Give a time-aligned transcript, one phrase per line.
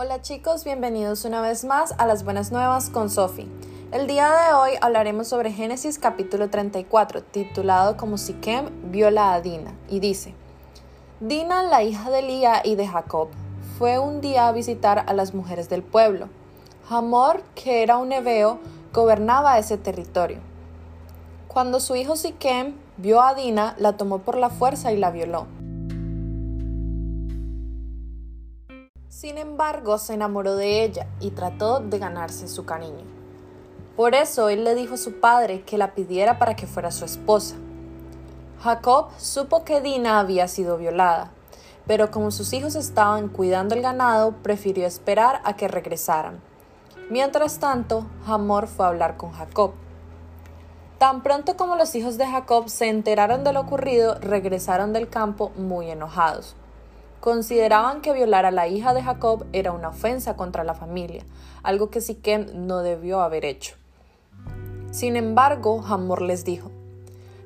[0.00, 3.48] Hola chicos, bienvenidos una vez más a las buenas nuevas con Sophie.
[3.90, 9.74] El día de hoy hablaremos sobre Génesis capítulo 34, titulado como Siquem viola a Dina,
[9.88, 10.36] y dice,
[11.18, 13.30] Dina, la hija de Lía y de Jacob,
[13.76, 16.28] fue un día a visitar a las mujeres del pueblo.
[16.88, 18.60] Hamor, que era un heveo,
[18.92, 20.38] gobernaba ese territorio.
[21.48, 25.48] Cuando su hijo Siquem vio a Dina, la tomó por la fuerza y la violó.
[29.08, 33.04] Sin embargo, se enamoró de ella y trató de ganarse su cariño.
[33.96, 37.06] Por eso él le dijo a su padre que la pidiera para que fuera su
[37.06, 37.56] esposa.
[38.62, 41.30] Jacob supo que Dina había sido violada,
[41.86, 46.40] pero como sus hijos estaban cuidando el ganado, prefirió esperar a que regresaran.
[47.08, 49.72] Mientras tanto, Hamor fue a hablar con Jacob.
[50.98, 55.50] Tan pronto como los hijos de Jacob se enteraron de lo ocurrido, regresaron del campo
[55.56, 56.54] muy enojados.
[57.20, 61.24] Consideraban que violar a la hija de Jacob era una ofensa contra la familia,
[61.62, 63.74] algo que Siquem no debió haber hecho.
[64.92, 66.70] Sin embargo, Hamor les dijo: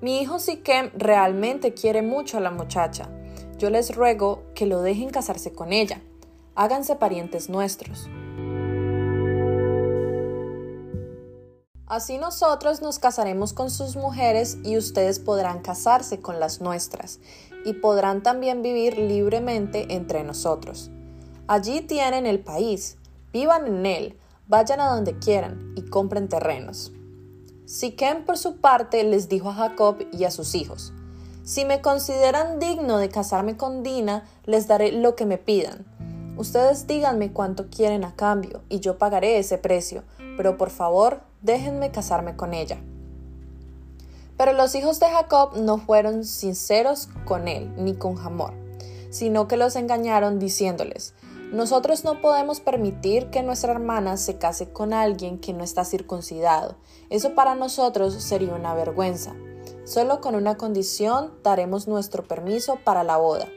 [0.00, 3.08] Mi hijo Siquem realmente quiere mucho a la muchacha.
[3.58, 6.00] Yo les ruego que lo dejen casarse con ella.
[6.54, 8.08] Háganse parientes nuestros.
[11.88, 17.18] Así nosotros nos casaremos con sus mujeres y ustedes podrán casarse con las nuestras,
[17.64, 20.90] y podrán también vivir libremente entre nosotros.
[21.46, 22.98] Allí tienen el país,
[23.32, 26.92] vivan en él, vayan a donde quieran y compren terrenos.
[27.64, 30.92] Siquem por su parte les dijo a Jacob y a sus hijos,
[31.44, 35.86] Si me consideran digno de casarme con Dina, les daré lo que me pidan.
[36.36, 40.02] Ustedes díganme cuánto quieren a cambio y yo pagaré ese precio,
[40.36, 42.78] pero por favor déjenme casarme con ella.
[44.38, 48.54] Pero los hijos de Jacob no fueron sinceros con él ni con Hamor,
[49.10, 51.12] sino que los engañaron diciéndoles,
[51.52, 56.76] nosotros no podemos permitir que nuestra hermana se case con alguien que no está circuncidado.
[57.10, 59.34] Eso para nosotros sería una vergüenza.
[59.84, 63.48] Solo con una condición daremos nuestro permiso para la boda,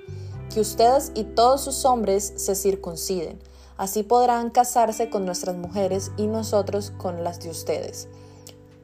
[0.53, 3.39] que ustedes y todos sus hombres se circunciden
[3.81, 8.07] Así podrán casarse con nuestras mujeres y nosotros con las de ustedes.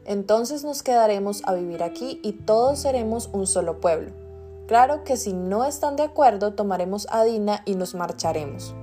[0.07, 4.11] Entonces nos quedaremos a vivir aquí y todos seremos un solo pueblo.
[4.65, 8.73] Claro que si no están de acuerdo, tomaremos a Dina y nos marcharemos.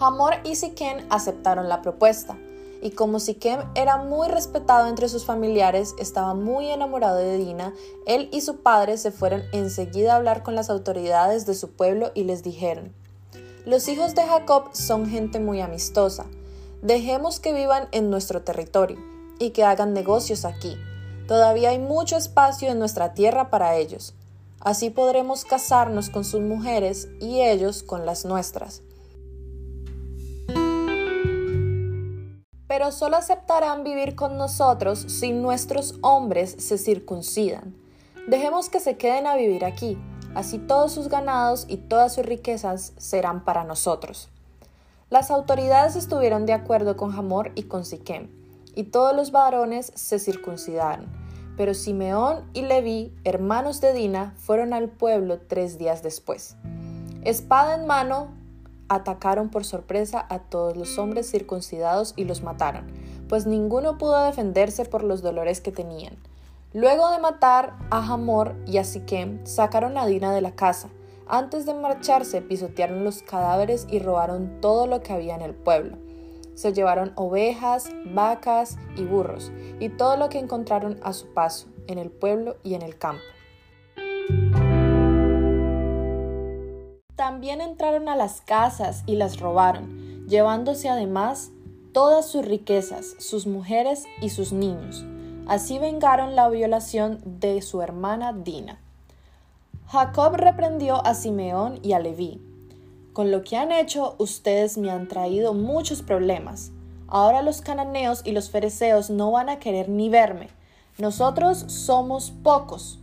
[0.00, 2.36] Hamor y Siquem aceptaron la propuesta,
[2.82, 7.72] y como Siquem era muy respetado entre sus familiares, estaba muy enamorado de Dina,
[8.06, 12.10] él y su padre se fueron enseguida a hablar con las autoridades de su pueblo
[12.14, 12.92] y les dijeron,
[13.64, 16.26] los hijos de Jacob son gente muy amistosa.
[16.82, 20.76] Dejemos que vivan en nuestro territorio y que hagan negocios aquí.
[21.26, 24.14] Todavía hay mucho espacio en nuestra tierra para ellos.
[24.60, 28.82] Así podremos casarnos con sus mujeres y ellos con las nuestras.
[32.68, 37.74] Pero solo aceptarán vivir con nosotros si nuestros hombres se circuncidan.
[38.28, 39.98] Dejemos que se queden a vivir aquí
[40.36, 44.28] así todos sus ganados y todas sus riquezas serán para nosotros.
[45.08, 48.28] Las autoridades estuvieron de acuerdo con Hamor y con Siquem,
[48.76, 51.06] y todos los varones se circuncidaron.
[51.56, 56.56] Pero Simeón y Leví, hermanos de Dina, fueron al pueblo tres días después.
[57.22, 58.28] Espada en mano,
[58.88, 62.86] atacaron por sorpresa a todos los hombres circuncidados y los mataron,
[63.28, 66.16] pues ninguno pudo defenderse por los dolores que tenían.
[66.72, 70.88] Luego de matar a Hamor y a Siquem, sacaron a Dina de la casa.
[71.26, 75.96] Antes de marcharse, pisotearon los cadáveres y robaron todo lo que había en el pueblo.
[76.56, 81.98] Se llevaron ovejas, vacas y burros, y todo lo que encontraron a su paso, en
[81.98, 83.22] el pueblo y en el campo.
[87.14, 91.50] También entraron a las casas y las robaron, llevándose además
[91.92, 95.04] todas sus riquezas, sus mujeres y sus niños.
[95.46, 98.80] Así vengaron la violación de su hermana Dina.
[99.88, 102.42] Jacob reprendió a Simeón y a Leví.
[103.16, 106.70] Con lo que han hecho, ustedes me han traído muchos problemas.
[107.08, 110.50] Ahora los cananeos y los fereceos no van a querer ni verme.
[110.98, 112.98] Nosotros somos pocos.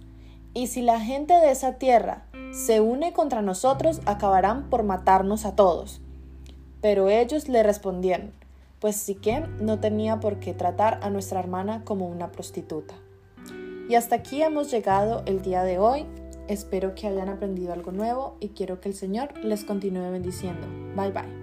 [0.53, 5.55] Y si la gente de esa tierra se une contra nosotros, acabarán por matarnos a
[5.55, 5.99] todos.
[6.79, 8.33] Pero ellos le respondieron,
[8.79, 12.93] pues Siquem no tenía por qué tratar a nuestra hermana como una prostituta.
[13.89, 16.05] Y hasta aquí hemos llegado el día de hoy.
[16.47, 20.67] Espero que hayan aprendido algo nuevo y quiero que el Señor les continúe bendiciendo.
[20.95, 21.42] Bye bye.